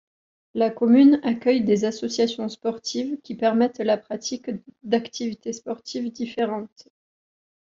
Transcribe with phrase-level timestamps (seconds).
[0.55, 6.87] La commune accueille des associations sportives qui permettent la pratique de d'activités sportives différentes.